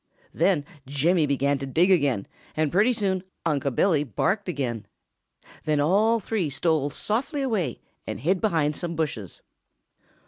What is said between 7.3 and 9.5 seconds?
away and hid behind some bushes.